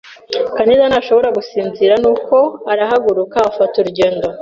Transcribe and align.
Kaneza 0.55 0.85
ntashobora 0.87 1.29
gusinzira 1.37 1.93
nuko 2.03 2.37
arahaguruka 2.71 3.37
afata 3.49 3.73
urugendo. 3.81 4.27